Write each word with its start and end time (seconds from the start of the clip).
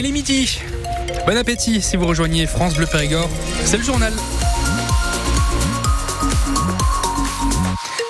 Il 0.00 0.10
est 0.10 0.12
midi. 0.12 0.60
Bon 1.26 1.36
appétit 1.36 1.82
si 1.82 1.96
vous 1.96 2.06
rejoignez 2.06 2.46
France 2.46 2.76
Bleu 2.76 2.86
Périgord. 2.86 3.28
C'est 3.64 3.78
le 3.78 3.82
journal. 3.82 4.12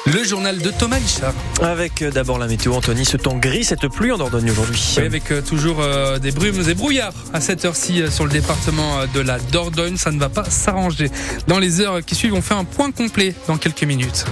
Le 0.04 0.22
journal 0.22 0.58
de 0.58 0.70
Thomas 0.70 0.98
Lichard. 0.98 1.32
Avec 1.62 2.02
euh, 2.02 2.10
d'abord 2.10 2.38
la 2.38 2.46
météo, 2.46 2.74
Anthony, 2.74 3.06
ce 3.06 3.16
temps 3.16 3.38
gris, 3.38 3.64
cette 3.64 3.88
pluie 3.88 4.12
en 4.12 4.18
Dordogne 4.18 4.50
aujourd'hui. 4.50 4.96
Oui, 4.98 5.02
avec 5.02 5.32
euh, 5.32 5.40
toujours 5.40 5.80
euh, 5.80 6.18
des 6.18 6.30
brumes 6.30 6.62
et 6.68 6.74
brouillards 6.74 7.14
à 7.32 7.40
cette 7.40 7.64
heure-ci 7.64 8.02
sur 8.10 8.26
le 8.26 8.32
département 8.32 9.06
de 9.14 9.20
la 9.20 9.38
Dordogne. 9.38 9.96
Ça 9.96 10.10
ne 10.10 10.20
va 10.20 10.28
pas 10.28 10.44
s'arranger. 10.44 11.10
Dans 11.46 11.58
les 11.58 11.80
heures 11.80 12.04
qui 12.04 12.14
suivent, 12.14 12.34
on 12.34 12.42
fait 12.42 12.52
un 12.52 12.64
point 12.64 12.90
complet 12.90 13.34
dans 13.46 13.56
quelques 13.56 13.84
minutes. 13.84 14.26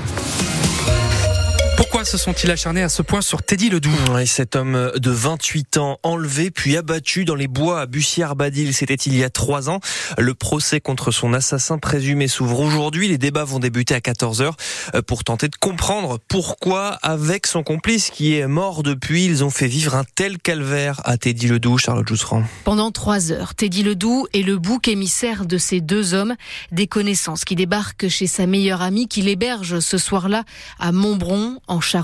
Se 2.07 2.18
sont-ils 2.18 2.48
acharnés 2.52 2.84
à 2.84 2.88
ce 2.88 3.02
point 3.02 3.20
sur 3.20 3.43
Teddy 3.43 3.68
Ledoux? 3.68 3.91
Oui, 4.12 4.29
Cet 4.29 4.55
homme 4.55 4.93
de 4.95 5.11
28 5.11 5.77
ans 5.79 5.98
enlevé 6.05 6.52
puis 6.52 6.77
abattu 6.77 7.25
dans 7.25 7.34
les 7.34 7.48
bois 7.48 7.80
à 7.80 7.86
Bussière-Badil, 7.86 8.73
c'était 8.75 8.95
il 8.95 9.16
y 9.16 9.25
a 9.25 9.29
trois 9.29 9.69
ans. 9.69 9.80
Le 10.16 10.32
procès 10.32 10.80
contre 10.80 11.10
son 11.10 11.32
assassin 11.32 11.79
présumé 11.79 12.29
s'ouvre 12.29 12.60
aujourd'hui. 12.60 13.09
Les 13.09 13.19
débats 13.19 13.42
vont 13.42 13.59
débuter 13.59 13.92
à 13.92 13.98
14h 13.98 14.52
pour 15.09 15.24
tenter 15.24 15.48
de 15.48 15.56
comprendre 15.56 16.20
pourquoi, 16.29 16.91
avec 17.02 17.48
son 17.48 17.65
complice 17.65 18.10
qui 18.10 18.37
est 18.37 18.46
mort 18.46 18.84
depuis, 18.84 19.24
ils 19.24 19.43
ont 19.43 19.51
fait 19.51 19.66
vivre 19.66 19.96
un 19.96 20.04
tel 20.15 20.38
calvaire 20.38 21.01
à 21.04 21.16
Teddy 21.16 21.48
Ledoux, 21.48 21.77
Charlotte 21.77 22.07
Jousserand. 22.07 22.45
Pendant 22.62 22.93
trois 22.93 23.32
heures, 23.32 23.57
Teddy 23.57 23.82
Ledoux 23.82 24.29
est 24.32 24.43
le 24.43 24.59
bouc 24.59 24.87
émissaire 24.87 25.45
de 25.45 25.59
ces 25.59 25.80
deux 25.80 26.15
hommes, 26.15 26.37
des 26.70 26.87
connaissances 26.87 27.45
qui 27.45 27.57
débarquent 27.57 28.07
chez 28.09 28.29
sa 28.29 28.46
meilleure 28.46 28.82
amie 28.82 29.09
qu'il 29.09 29.27
héberge 29.29 29.80
ce 29.80 29.98
soir-là 29.98 30.45
à 30.79 30.93
Montbron, 30.93 31.59
en 31.66 31.80
Charente. 31.80 31.95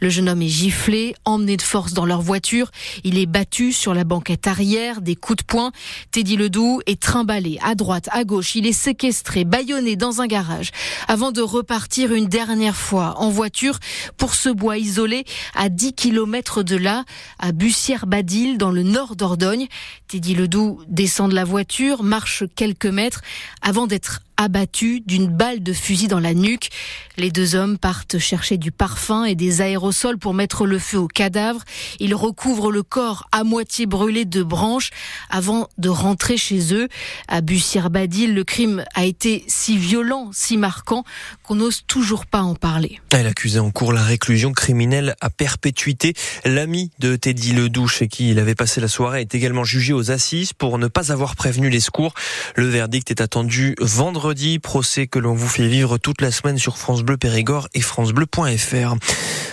Le 0.00 0.08
jeune 0.10 0.28
homme 0.28 0.42
est 0.42 0.48
giflé, 0.48 1.14
emmené 1.24 1.56
de 1.56 1.62
force 1.62 1.92
dans 1.92 2.04
leur 2.04 2.20
voiture. 2.20 2.70
Il 3.04 3.18
est 3.18 3.26
battu 3.26 3.72
sur 3.72 3.94
la 3.94 4.04
banquette 4.04 4.46
arrière, 4.46 5.00
des 5.00 5.16
coups 5.16 5.38
de 5.38 5.44
poing. 5.44 5.72
Teddy 6.10 6.36
Ledoux 6.36 6.80
est 6.86 7.00
trimballé 7.00 7.58
à 7.62 7.74
droite, 7.74 8.08
à 8.12 8.24
gauche. 8.24 8.54
Il 8.54 8.66
est 8.66 8.72
séquestré, 8.72 9.44
bâillonné 9.44 9.96
dans 9.96 10.20
un 10.20 10.26
garage 10.26 10.70
avant 11.08 11.32
de 11.32 11.40
repartir 11.40 12.12
une 12.12 12.26
dernière 12.26 12.76
fois 12.76 13.14
en 13.18 13.30
voiture 13.30 13.78
pour 14.16 14.34
ce 14.34 14.48
bois 14.48 14.78
isolé 14.78 15.24
à 15.54 15.68
10 15.68 15.94
km 15.94 16.62
de 16.62 16.76
là, 16.76 17.04
à 17.38 17.52
Bussière-Badil, 17.52 18.58
dans 18.58 18.70
le 18.70 18.82
nord 18.82 19.16
d'Ordogne. 19.16 19.66
Teddy 20.08 20.34
Ledoux 20.34 20.80
descend 20.88 21.30
de 21.30 21.34
la 21.34 21.44
voiture, 21.44 22.02
marche 22.02 22.44
quelques 22.54 22.86
mètres 22.86 23.22
avant 23.62 23.86
d'être 23.86 24.20
abattu 24.42 25.00
d'une 25.00 25.28
balle 25.28 25.62
de 25.62 25.72
fusil 25.72 26.08
dans 26.08 26.20
la 26.20 26.34
nuque. 26.34 26.68
Les 27.16 27.30
deux 27.30 27.54
hommes 27.54 27.78
partent 27.78 28.18
chercher 28.18 28.56
du 28.56 28.72
parfum 28.72 29.24
et 29.24 29.34
des 29.34 29.60
aérosols 29.60 30.18
pour 30.18 30.34
mettre 30.34 30.66
le 30.66 30.78
feu 30.78 30.98
au 30.98 31.08
cadavre. 31.08 31.60
Ils 32.00 32.14
recouvrent 32.14 32.72
le 32.72 32.82
corps 32.82 33.28
à 33.32 33.44
moitié 33.44 33.86
brûlé 33.86 34.24
de 34.24 34.42
branches 34.42 34.90
avant 35.30 35.68
de 35.78 35.88
rentrer 35.88 36.36
chez 36.36 36.74
eux. 36.74 36.88
À 37.28 37.40
Bussière-Badil, 37.40 38.34
le 38.34 38.44
crime 38.44 38.84
a 38.94 39.04
été 39.04 39.44
si 39.46 39.76
violent, 39.76 40.30
si 40.32 40.56
marquant 40.56 41.04
qu'on 41.42 41.56
n'ose 41.56 41.82
toujours 41.86 42.26
pas 42.26 42.42
en 42.42 42.54
parler. 42.54 43.00
L'accusé 43.12 43.58
en 43.58 43.70
cours 43.70 43.92
la 43.92 44.02
réclusion 44.02 44.52
criminelle 44.52 45.14
à 45.20 45.30
perpétuité. 45.30 46.14
L'ami 46.44 46.90
de 46.98 47.16
Teddy 47.16 47.52
Ledoux, 47.52 47.86
chez 47.86 48.08
qui 48.08 48.30
il 48.30 48.38
avait 48.38 48.54
passé 48.54 48.80
la 48.80 48.88
soirée, 48.88 49.20
est 49.20 49.34
également 49.34 49.64
jugé 49.64 49.92
aux 49.92 50.10
assises 50.10 50.52
pour 50.52 50.78
ne 50.78 50.88
pas 50.88 51.12
avoir 51.12 51.36
prévenu 51.36 51.68
les 51.68 51.80
secours. 51.80 52.14
Le 52.56 52.66
verdict 52.66 53.10
est 53.10 53.20
attendu 53.20 53.76
vendredi 53.80 54.31
procès 54.62 55.06
que 55.06 55.18
l'on 55.18 55.34
vous 55.34 55.48
fait 55.48 55.68
vivre 55.68 55.98
toute 55.98 56.20
la 56.22 56.30
semaine 56.30 56.56
sur 56.56 56.78
France 56.78 57.02
Bleu 57.02 57.16
Périgord 57.16 57.68
et 57.74 57.80
francebleu.fr. 57.80 58.94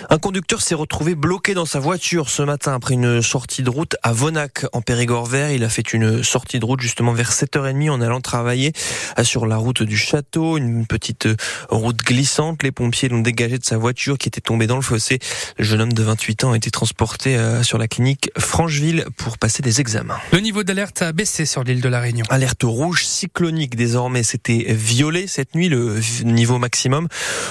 Un 0.08 0.18
conducteur 0.18 0.62
s'est 0.62 0.74
retrouvé 0.74 1.14
bloqué 1.14 1.54
dans 1.54 1.66
sa 1.66 1.78
voiture 1.78 2.30
ce 2.30 2.42
matin 2.42 2.74
après 2.74 2.94
une 2.94 3.22
sortie 3.22 3.62
de 3.62 3.70
route 3.70 3.96
à 4.02 4.12
Vonac 4.12 4.64
en 4.72 4.80
Périgord 4.80 5.26
vert. 5.26 5.50
Il 5.50 5.64
a 5.64 5.68
fait 5.68 5.92
une 5.92 6.22
sortie 6.22 6.58
de 6.58 6.64
route 6.64 6.80
justement 6.80 7.12
vers 7.12 7.30
7h30 7.30 7.90
en 7.90 8.00
allant 8.00 8.20
travailler 8.20 8.72
sur 9.22 9.46
la 9.46 9.56
route 9.56 9.82
du 9.82 9.96
château, 9.96 10.56
une 10.56 10.86
petite 10.86 11.28
route 11.68 11.98
glissante. 11.98 12.62
Les 12.62 12.72
pompiers 12.72 13.08
l'ont 13.08 13.20
dégagé 13.20 13.58
de 13.58 13.64
sa 13.64 13.76
voiture 13.76 14.18
qui 14.18 14.28
était 14.28 14.40
tombée 14.40 14.66
dans 14.66 14.76
le 14.76 14.82
fossé. 14.82 15.18
Le 15.58 15.64
jeune 15.64 15.82
homme 15.82 15.92
de 15.92 16.02
28 16.02 16.44
ans 16.44 16.52
a 16.52 16.56
été 16.56 16.70
transporté 16.70 17.36
euh, 17.36 17.62
sur 17.62 17.78
la 17.78 17.86
clinique 17.86 18.30
Francheville 18.38 19.04
pour 19.16 19.38
passer 19.38 19.62
des 19.62 19.80
examens. 19.80 20.18
Le 20.32 20.40
niveau 20.40 20.62
d'alerte 20.62 21.02
a 21.02 21.12
baissé 21.12 21.44
sur 21.44 21.64
l'île 21.64 21.82
de 21.82 21.88
la 21.88 22.00
Réunion. 22.00 22.24
Alerte 22.30 22.62
rouge 22.62 23.04
cyclonique 23.04 23.76
désormais. 23.76 24.22
C'était 24.22 24.59
violé 24.68 25.26
cette 25.26 25.54
nuit, 25.54 25.68
le 25.68 26.00
niveau 26.24 26.58
maximum. 26.58 27.08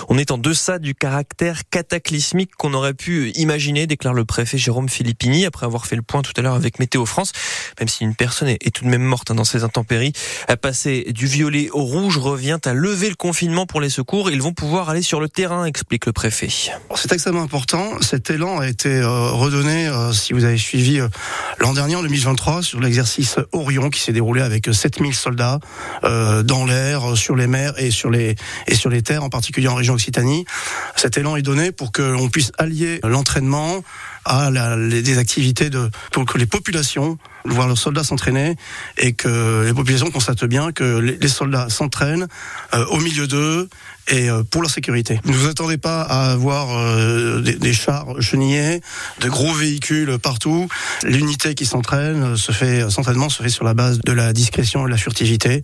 On 0.07 0.17
est 0.17 0.31
en 0.31 0.37
deçà 0.37 0.79
du 0.79 0.95
caractère 0.95 1.61
cataclysmique 1.69 2.55
qu'on 2.55 2.73
aurait 2.73 2.93
pu 2.93 3.31
imaginer, 3.31 3.87
déclare 3.87 4.13
le 4.13 4.25
préfet 4.25 4.57
Jérôme 4.57 4.89
Filippini, 4.89 5.45
après 5.45 5.65
avoir 5.65 5.85
fait 5.85 5.95
le 5.95 6.01
point 6.01 6.21
tout 6.21 6.33
à 6.37 6.41
l'heure 6.41 6.55
avec 6.55 6.79
Météo 6.79 7.05
France. 7.05 7.31
Même 7.79 7.87
si 7.87 8.03
une 8.03 8.15
personne 8.15 8.49
est 8.49 8.73
tout 8.73 8.83
de 8.83 8.89
même 8.89 9.03
morte 9.03 9.31
hein, 9.31 9.35
dans 9.35 9.43
ces 9.43 9.63
intempéries, 9.63 10.13
à 10.47 10.57
passer 10.57 11.11
du 11.11 11.27
violet 11.27 11.69
au 11.71 11.83
rouge 11.83 12.17
revient 12.17 12.59
à 12.65 12.73
lever 12.73 13.09
le 13.09 13.15
confinement 13.15 13.65
pour 13.65 13.81
les 13.81 13.89
secours. 13.89 14.31
Ils 14.31 14.41
vont 14.41 14.53
pouvoir 14.53 14.89
aller 14.89 15.01
sur 15.01 15.19
le 15.19 15.29
terrain, 15.29 15.65
explique 15.65 16.05
le 16.05 16.13
préfet. 16.13 16.49
C'est 16.95 17.11
extrêmement 17.11 17.41
important. 17.41 18.01
Cet 18.01 18.29
élan 18.29 18.59
a 18.59 18.67
été 18.67 18.89
euh, 18.89 19.31
redonné, 19.31 19.87
euh, 19.87 20.11
si 20.13 20.33
vous 20.33 20.43
avez 20.43 20.57
suivi 20.57 20.99
euh, 20.99 21.07
l'an 21.59 21.73
dernier, 21.73 21.95
en 21.95 22.01
2023, 22.01 22.63
sur 22.63 22.79
l'exercice 22.79 23.37
Orion 23.51 23.89
qui 23.89 23.99
s'est 23.99 24.13
déroulé 24.13 24.41
avec 24.41 24.69
7000 24.71 25.13
soldats 25.13 25.59
dans 26.03 26.65
l'air, 26.65 26.98
sur 27.15 27.35
les 27.35 27.47
mers 27.47 27.79
et 27.79 27.91
sur 27.91 28.09
les, 28.09 28.35
et 28.67 28.75
sur 28.75 28.89
les 28.89 29.01
terres, 29.01 29.23
en 29.23 29.29
particulier 29.29 29.67
en 29.67 29.75
région 29.75 29.93
Occitanie. 29.93 30.45
Cet 30.95 31.17
élan 31.17 31.35
est 31.35 31.41
donné 31.41 31.71
pour 31.71 31.91
qu'on 31.91 32.29
puisse 32.29 32.51
allier 32.57 32.99
l'entraînement 33.03 33.83
à 34.29 34.51
la, 34.51 34.77
les, 34.77 35.01
des 35.01 35.17
activités 35.17 35.69
de 35.69 35.89
pour 36.11 36.25
que 36.25 36.37
les 36.37 36.45
populations 36.45 37.17
voir 37.45 37.67
leurs 37.67 37.77
soldats 37.77 38.03
s'entraîner 38.03 38.55
et 38.97 39.13
que 39.13 39.65
les 39.65 39.73
populations 39.73 40.11
constatent 40.11 40.45
bien 40.45 40.71
que 40.71 40.99
les, 40.99 41.27
soldats 41.27 41.69
s'entraînent 41.69 42.27
euh, 42.73 42.85
au 42.87 42.99
milieu 42.99 43.27
d'eux 43.27 43.69
et 44.07 44.29
euh, 44.29 44.43
pour 44.43 44.61
leur 44.61 44.71
sécurité. 44.71 45.19
Ne 45.25 45.33
vous 45.33 45.47
attendez 45.47 45.77
pas 45.77 46.01
à 46.01 46.31
avoir 46.31 46.77
euh, 46.77 47.41
des, 47.41 47.55
des, 47.55 47.73
chars 47.73 48.07
chenillés, 48.19 48.81
de 49.21 49.29
gros 49.29 49.53
véhicules 49.53 50.17
partout. 50.19 50.67
L'unité 51.03 51.55
qui 51.55 51.65
s'entraîne 51.65 52.35
se 52.35 52.51
fait, 52.51 52.89
s'entraînement 52.89 53.29
se 53.29 53.41
fait 53.41 53.49
sur 53.49 53.63
la 53.63 53.73
base 53.73 53.99
de 53.99 54.11
la 54.11 54.33
discrétion 54.33 54.81
et 54.81 54.85
de 54.85 54.91
la 54.91 54.97
furtivité. 54.97 55.63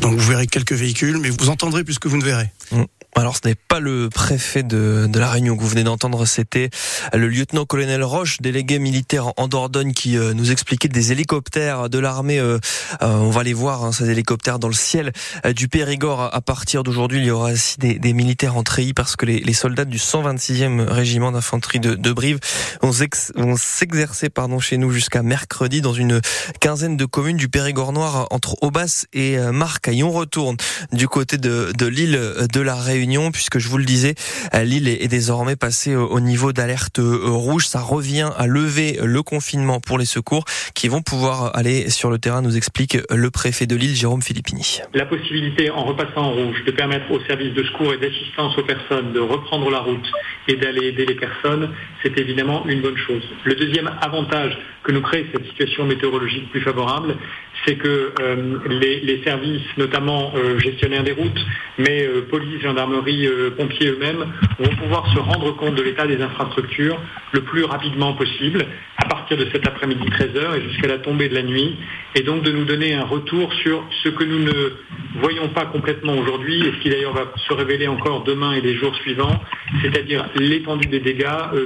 Donc 0.00 0.14
vous 0.18 0.28
verrez 0.28 0.46
quelques 0.46 0.72
véhicules, 0.72 1.18
mais 1.18 1.30
vous 1.30 1.48
entendrez 1.48 1.84
plus 1.84 1.98
que 1.98 2.08
vous 2.08 2.16
ne 2.16 2.24
verrez. 2.24 2.50
Mmh. 2.72 2.82
Alors 3.16 3.36
ce 3.36 3.48
n'est 3.48 3.54
pas 3.54 3.78
le 3.78 4.10
préfet 4.10 4.64
de, 4.64 5.06
de, 5.08 5.18
la 5.20 5.30
Réunion 5.30 5.56
que 5.56 5.62
vous 5.62 5.68
venez 5.68 5.84
d'entendre, 5.84 6.26
c'était 6.26 6.70
le 7.12 7.28
lieutenant-colonel 7.28 8.02
Roche, 8.02 8.38
délégué 8.40 8.80
militaire 8.80 9.32
en 9.36 9.46
Dordogne, 9.46 9.92
qui 9.92 10.18
euh, 10.18 10.34
nous 10.34 10.50
expliquait 10.50 10.88
des 10.88 11.12
hélicoptères 11.12 11.88
de 11.88 11.98
l'armée. 12.00 12.40
Euh, 12.40 12.58
euh, 13.02 13.06
on 13.06 13.30
va 13.30 13.44
les 13.44 13.52
voir, 13.52 13.84
hein, 13.84 13.92
ces 13.92 14.10
hélicoptères 14.10 14.58
dans 14.58 14.66
le 14.66 14.74
ciel 14.74 15.12
du 15.54 15.68
Périgord. 15.68 16.22
À 16.34 16.40
partir 16.40 16.82
d'aujourd'hui, 16.82 17.20
il 17.20 17.26
y 17.26 17.30
aura 17.30 17.52
aussi 17.52 17.78
des, 17.78 18.12
militaires 18.12 18.56
en 18.56 18.64
treillis 18.64 18.94
parce 18.94 19.14
que 19.14 19.26
les, 19.26 19.38
les, 19.40 19.52
soldats 19.52 19.84
du 19.84 19.98
126e 19.98 20.82
régiment 20.82 21.30
d'infanterie 21.30 21.80
de, 21.80 21.94
de, 21.94 22.12
Brive 22.12 22.38
vont 22.82 23.56
s'exercer 23.56 24.28
pardon 24.28 24.58
chez 24.58 24.76
nous 24.76 24.90
jusqu'à 24.90 25.22
mercredi 25.22 25.80
dans 25.80 25.92
une 25.92 26.20
quinzaine 26.60 26.96
de 26.96 27.04
communes 27.04 27.36
du 27.36 27.48
Périgord 27.48 27.92
noir 27.92 28.26
entre 28.30 28.56
Aubas 28.62 29.04
et 29.12 29.36
Marcaille. 29.36 30.02
On 30.02 30.12
retourne 30.12 30.56
du 30.92 31.08
côté 31.08 31.38
de, 31.38 31.72
de 31.76 31.86
l'île 31.86 32.20
de 32.52 32.60
la 32.60 32.74
Réunion 32.76 33.03
puisque 33.32 33.58
je 33.58 33.68
vous 33.68 33.78
le 33.78 33.84
disais, 33.84 34.14
l'île 34.54 34.88
est 34.88 35.08
désormais 35.08 35.56
passée 35.56 35.94
au 35.94 36.20
niveau 36.20 36.52
d'alerte 36.52 37.00
rouge. 37.00 37.66
Ça 37.66 37.80
revient 37.80 38.30
à 38.36 38.46
lever 38.46 38.98
le 39.02 39.22
confinement 39.22 39.80
pour 39.80 39.98
les 39.98 40.04
secours 40.04 40.44
qui 40.74 40.88
vont 40.88 41.02
pouvoir 41.02 41.54
aller 41.54 41.90
sur 41.90 42.10
le 42.10 42.18
terrain, 42.18 42.42
nous 42.42 42.56
explique 42.56 42.98
le 43.10 43.30
préfet 43.30 43.66
de 43.66 43.76
l'île, 43.76 43.94
Jérôme 43.94 44.22
Philippini. 44.22 44.80
La 44.94 45.06
possibilité, 45.06 45.70
en 45.70 45.84
repassant 45.84 46.22
en 46.22 46.32
rouge, 46.32 46.64
de 46.66 46.70
permettre 46.70 47.10
aux 47.10 47.20
services 47.26 47.54
de 47.54 47.62
secours 47.64 47.92
et 47.92 47.98
d'assistance 47.98 48.56
aux 48.58 48.64
personnes 48.64 49.12
de 49.12 49.20
reprendre 49.20 49.70
la 49.70 49.80
route 49.80 50.10
et 50.48 50.56
d'aller 50.56 50.88
aider 50.88 51.06
les 51.06 51.14
personnes, 51.14 51.70
c'est 52.02 52.18
évidemment 52.18 52.66
une 52.66 52.80
bonne 52.80 52.96
chose. 52.96 53.22
Le 53.44 53.54
deuxième 53.54 53.90
avantage 54.00 54.56
que 54.82 54.92
nous 54.92 55.02
crée 55.02 55.26
cette 55.32 55.46
situation 55.46 55.84
météorologique 55.84 56.50
plus 56.50 56.60
favorable, 56.60 57.16
c'est 57.64 57.76
que 57.76 58.12
euh, 58.20 58.58
les, 58.68 59.22
services, 59.24 59.62
notamment 59.76 60.32
euh, 60.36 60.58
gestionnaires 60.58 61.02
des 61.02 61.12
routes, 61.12 61.46
mais 61.78 62.06
euh, 62.06 62.22
police, 62.28 62.60
gendarmerie, 62.62 63.28
pompiers 63.56 63.88
eux-mêmes, 63.88 64.26
vont 64.58 64.76
pouvoir 64.76 65.06
se 65.12 65.18
rendre 65.18 65.52
compte 65.56 65.74
de 65.74 65.82
l'état 65.82 66.06
des 66.06 66.20
infrastructures 66.20 66.98
le 67.32 67.40
plus 67.40 67.64
rapidement 67.64 68.12
possible, 68.14 68.66
à 68.98 69.06
partir 69.06 69.36
de 69.36 69.46
cet 69.50 69.66
après-midi 69.66 70.06
13h 70.08 70.58
et 70.58 70.62
jusqu'à 70.68 70.88
la 70.88 70.98
tombée 70.98 71.28
de 71.28 71.34
la 71.34 71.42
nuit, 71.42 71.76
et 72.14 72.22
donc 72.22 72.42
de 72.42 72.52
nous 72.52 72.64
donner 72.64 72.94
un 72.94 73.04
retour 73.04 73.52
sur 73.54 73.84
ce 74.02 74.08
que 74.10 74.24
nous 74.24 74.40
ne 74.40 74.72
voyons 75.20 75.48
pas 75.48 75.66
complètement 75.66 76.14
aujourd'hui, 76.14 76.60
et 76.60 76.72
ce 76.72 76.82
qui 76.82 76.90
d'ailleurs 76.90 77.14
va 77.14 77.32
se 77.36 77.52
révéler 77.52 77.88
encore 77.88 78.24
demain 78.24 78.52
et 78.52 78.60
les 78.60 78.76
jours 78.76 78.94
suivants, 78.96 79.40
c'est-à-dire 79.82 80.26
l'étendue 80.36 80.88
des 80.88 81.00
dégâts 81.00 81.24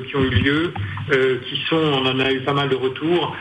qui 0.09 0.17
ont 0.17 0.23
eu 0.23 0.31
lieu, 0.31 0.73
qui 1.11 1.61
sont, 1.69 1.77
on 1.77 2.07
en 2.07 2.21
a 2.21 2.33
eu 2.33 2.41
pas 2.41 2.53
mal 2.53 2.69
de 2.69 2.77
retours, 2.77 3.37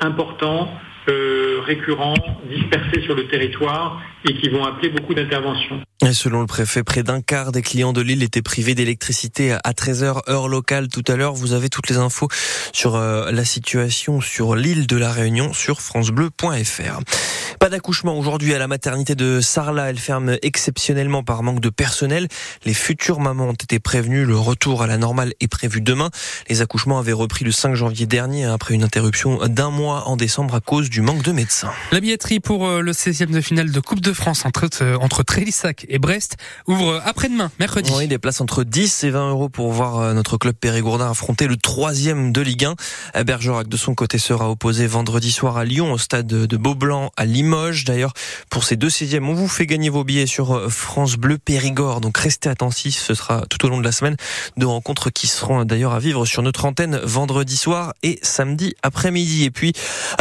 importants, 0.00 0.70
euh, 1.08 1.60
récurrents, 1.64 2.14
dispersés 2.50 3.02
sur 3.02 3.14
le 3.14 3.28
territoire 3.28 4.00
et 4.24 4.34
qui 4.34 4.48
vont 4.48 4.64
appeler 4.64 4.90
beaucoup 4.90 5.14
d'interventions. 5.14 5.80
Selon 6.12 6.40
le 6.40 6.46
préfet, 6.46 6.82
près 6.82 7.02
d'un 7.02 7.20
quart 7.20 7.52
des 7.52 7.62
clients 7.62 7.92
de 7.92 8.00
l'île 8.00 8.22
étaient 8.22 8.42
privés 8.42 8.74
d'électricité 8.74 9.52
à 9.52 9.72
13h 9.72 10.28
heure 10.28 10.48
locale 10.48 10.88
tout 10.88 11.04
à 11.08 11.16
l'heure. 11.16 11.34
Vous 11.34 11.52
avez 11.52 11.68
toutes 11.68 11.88
les 11.88 11.96
infos 11.96 12.28
sur 12.72 12.96
euh, 12.96 13.30
la 13.30 13.44
situation 13.44 14.20
sur 14.20 14.54
l'île 14.54 14.86
de 14.86 14.96
la 14.96 15.12
Réunion 15.12 15.52
sur 15.52 15.80
francebleu.fr. 15.80 17.00
Pas 17.58 17.68
d'accouchement 17.68 18.16
aujourd'hui 18.16 18.54
à 18.54 18.58
la 18.58 18.68
maternité 18.68 19.14
de 19.14 19.40
Sarlat. 19.40 19.90
Elle 19.90 19.98
ferme 19.98 20.36
exceptionnellement 20.42 21.24
par 21.24 21.42
manque 21.42 21.60
de 21.60 21.70
personnel. 21.70 22.28
Les 22.64 22.74
futures 22.74 23.20
mamans 23.20 23.48
ont 23.48 23.52
été 23.52 23.80
prévenues. 23.80 24.24
Le 24.24 24.36
retour 24.36 24.82
à 24.82 24.86
la 24.86 24.98
normale 24.98 25.32
est 25.40 25.48
prévu 25.48 25.80
demain. 25.80 26.10
Les 26.48 26.62
accouchements 26.62 26.98
avaient 26.98 27.12
repris 27.12 27.44
le 27.44 27.50
5 27.50 27.74
janvier 27.74 28.06
dernier 28.06 28.44
après 28.44 28.74
une 28.74 28.84
interruption 28.84 29.38
d'un 29.46 29.70
mois 29.70 30.06
en 30.06 30.16
décembre 30.16 30.54
à 30.54 30.60
cause 30.60 30.88
du 30.88 30.97
manque 31.02 31.22
de 31.22 31.32
médecins. 31.32 31.70
La 31.92 32.00
billetterie 32.00 32.40
pour 32.40 32.66
euh, 32.66 32.80
le 32.80 32.92
16e 32.92 33.26
de 33.26 33.40
finale 33.40 33.70
de 33.70 33.80
Coupe 33.80 34.00
de 34.00 34.12
France 34.12 34.44
entre, 34.44 34.68
euh, 34.82 34.96
entre 35.00 35.22
Trélissac 35.22 35.86
et 35.88 35.98
Brest 35.98 36.36
ouvre 36.66 37.00
après-demain, 37.04 37.50
mercredi. 37.58 37.90
Oui, 37.94 38.08
des 38.08 38.18
places 38.18 38.40
entre 38.40 38.64
10 38.64 39.04
et 39.04 39.10
20 39.10 39.30
euros 39.30 39.48
pour 39.48 39.70
voir 39.72 39.98
euh, 39.98 40.14
notre 40.14 40.36
club 40.36 40.54
périgourdin 40.54 41.10
affronter 41.10 41.46
le 41.46 41.56
troisième 41.56 42.32
de 42.32 42.40
Ligue 42.40 42.66
1. 43.14 43.24
Bergerac, 43.24 43.68
de 43.68 43.76
son 43.76 43.94
côté, 43.94 44.18
sera 44.18 44.50
opposé 44.50 44.86
vendredi 44.86 45.30
soir 45.30 45.56
à 45.56 45.64
Lyon 45.64 45.92
au 45.92 45.98
stade 45.98 46.26
de 46.26 46.56
Beaublanc 46.56 47.12
à 47.16 47.24
Limoges. 47.24 47.84
D'ailleurs, 47.84 48.12
pour 48.50 48.64
ces 48.64 48.76
deux 48.76 48.90
sixièmes, 48.90 49.28
on 49.28 49.34
vous 49.34 49.48
fait 49.48 49.66
gagner 49.66 49.90
vos 49.90 50.04
billets 50.04 50.26
sur 50.26 50.70
France 50.70 51.16
Bleu 51.16 51.38
Périgord. 51.38 52.00
Donc 52.00 52.18
restez 52.18 52.48
attentifs, 52.48 52.98
ce 52.98 53.14
sera 53.14 53.44
tout 53.48 53.64
au 53.64 53.68
long 53.68 53.78
de 53.78 53.84
la 53.84 53.92
semaine 53.92 54.16
de 54.56 54.66
rencontres 54.66 55.10
qui 55.10 55.26
seront 55.26 55.64
d'ailleurs 55.64 55.92
à 55.92 55.98
vivre 55.98 56.26
sur 56.26 56.42
notre 56.42 56.64
antenne 56.64 57.00
vendredi 57.02 57.56
soir 57.56 57.94
et 58.02 58.18
samedi 58.22 58.74
après-midi. 58.82 59.44
Et 59.44 59.50
puis, 59.50 59.72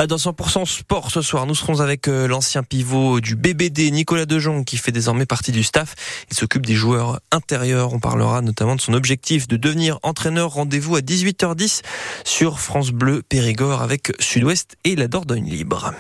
dans 0.07 0.18
100% 0.18 0.67
sport 0.68 1.10
ce 1.10 1.22
soir, 1.22 1.46
nous 1.46 1.56
serons 1.56 1.80
avec 1.80 2.08
euh, 2.08 2.28
l'ancien 2.28 2.62
pivot 2.62 3.19
du 3.22 3.36
BBD, 3.36 3.90
Nicolas 3.92 4.25
Dejon, 4.25 4.64
qui 4.64 4.78
fait 4.78 4.92
désormais 4.92 5.25
partie 5.25 5.52
du 5.52 5.64
staff. 5.64 5.96
Il 6.30 6.38
s'occupe 6.38 6.66
des 6.66 6.75
joueurs 6.75 7.19
intérieurs. 7.31 7.94
On 7.94 8.00
parlera 8.00 8.42
notamment 8.42 8.75
de 8.75 8.81
son 8.81 8.94
objectif 8.94 9.48
de 9.48 9.58
devenir 9.58 10.00
entraîneur. 10.04 10.52
Rendez-vous 10.52 10.96
à 10.96 11.00
18h10 11.00 11.81
sur 12.25 12.60
France 12.60 12.92
Bleu 12.92 13.24
Périgord 13.28 13.81
avec 13.81 14.12
Sud-Ouest 14.19 14.75
et 14.84 14.96
la 14.96 15.08
Dordogne 15.08 15.50
Libre. 15.50 15.94